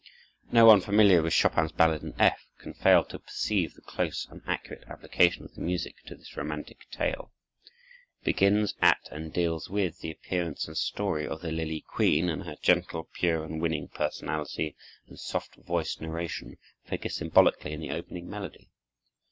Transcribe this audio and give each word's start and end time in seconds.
No 0.51 0.65
one 0.65 0.81
familiar 0.81 1.21
with 1.21 1.31
Chopin's 1.31 1.71
ballade 1.71 2.01
in 2.01 2.15
F 2.19 2.47
can 2.57 2.73
fail 2.73 3.03
to 3.05 3.19
perceive 3.19 3.75
the 3.75 3.83
close 3.83 4.25
and 4.31 4.41
accurate 4.47 4.83
application 4.87 5.45
of 5.45 5.53
the 5.53 5.61
music 5.61 5.97
to 6.07 6.15
this 6.15 6.35
romantic 6.35 6.89
tale. 6.89 7.31
It 8.19 8.25
begins 8.25 8.73
at 8.81 9.07
and 9.11 9.31
deals 9.31 9.69
with 9.69 9.99
the 9.99 10.09
appearance 10.09 10.67
and 10.67 10.75
story 10.75 11.27
of 11.27 11.41
the 11.41 11.51
lily 11.51 11.81
queen, 11.81 12.29
and 12.29 12.45
her 12.45 12.55
gentle, 12.63 13.09
pure, 13.13 13.43
and 13.43 13.61
winning 13.61 13.89
personality, 13.89 14.75
and 15.05 15.19
soft 15.19 15.53
voiced 15.57 16.01
narration, 16.01 16.57
figure 16.83 17.11
symbolically 17.11 17.71
in 17.71 17.79
the 17.81 17.91
opening 17.91 18.27
melody. 18.27 18.71